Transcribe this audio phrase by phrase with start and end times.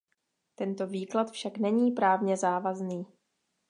[0.55, 3.05] Tento výklad však není právně závazný.